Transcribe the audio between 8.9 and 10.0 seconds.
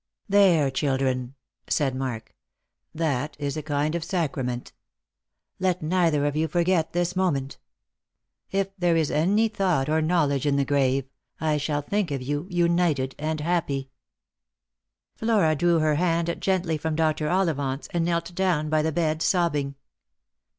\z any thought